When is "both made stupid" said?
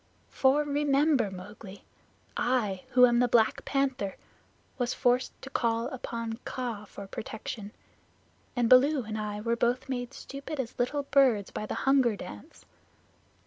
9.55-10.59